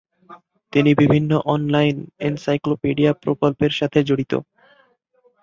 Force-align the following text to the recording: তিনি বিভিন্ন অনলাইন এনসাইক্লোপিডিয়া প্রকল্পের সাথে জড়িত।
তিনি 0.73 0.91
বিভিন্ন 0.93 1.31
অনলাইন 1.53 1.95
এনসাইক্লোপিডিয়া 2.21 3.11
প্রকল্পের 3.23 3.71
সাথে 3.79 3.99
জড়িত। 4.03 4.33